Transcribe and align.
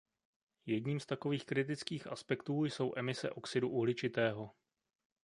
Jedním 0.65 0.99
z 0.99 1.05
takových 1.05 1.45
kritických 1.45 2.07
aspektů 2.07 2.63
jsou 2.65 2.93
emise 2.97 3.29
oxidu 3.29 3.69
uhličitého. 3.69 4.51